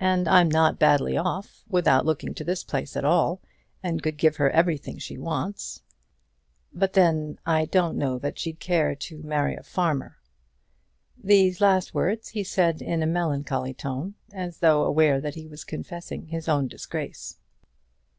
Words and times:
And 0.00 0.26
I'm 0.28 0.48
not 0.48 0.78
badly 0.78 1.18
off, 1.18 1.62
without 1.68 2.06
looking 2.06 2.32
to 2.32 2.42
this 2.42 2.64
place 2.64 2.96
at 2.96 3.04
all, 3.04 3.42
and 3.82 4.02
could 4.02 4.16
give 4.16 4.36
her 4.36 4.48
everything 4.48 4.96
she 4.96 5.18
wants. 5.18 5.82
But 6.72 6.94
then 6.94 7.38
I 7.44 7.66
don't 7.66 7.98
know 7.98 8.18
that 8.18 8.38
she'd 8.38 8.60
care 8.60 8.94
to 8.94 9.22
marry 9.22 9.54
a 9.56 9.62
farmer." 9.62 10.16
These 11.22 11.60
last 11.60 11.92
words 11.92 12.30
he 12.30 12.44
said 12.44 12.80
in 12.80 13.02
a 13.02 13.06
melancholy 13.06 13.74
tone, 13.74 14.14
as 14.32 14.60
though 14.60 14.84
aware 14.86 15.20
that 15.20 15.34
he 15.34 15.46
was 15.46 15.64
confessing 15.64 16.28
his 16.28 16.48
own 16.48 16.66
disgrace. 16.66 17.36